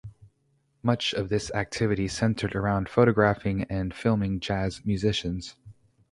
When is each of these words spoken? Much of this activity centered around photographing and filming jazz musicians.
Much 0.81 1.13
of 1.13 1.29
this 1.29 1.51
activity 1.53 2.07
centered 2.07 2.55
around 2.55 2.89
photographing 2.89 3.65
and 3.65 3.93
filming 3.93 4.39
jazz 4.39 4.83
musicians. 4.83 5.55